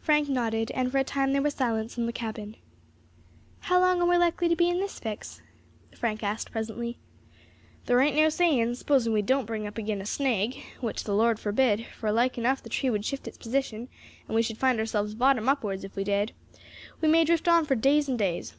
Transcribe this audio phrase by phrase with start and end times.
[0.00, 2.56] Frank nodded, and for a time there was silence in the cabin.
[3.58, 5.42] "How long are we likely to be in this fix?"
[5.94, 6.96] Frank asked presently.
[7.84, 11.38] "Thar ain't no saying; supposing we don't bring up agin a snag which the Lord
[11.38, 13.90] forbid, for like, enough, the tree would shift its position,
[14.26, 16.32] and we should find ourselves bottom upwards if we did
[17.02, 18.54] we may drift on for days and days.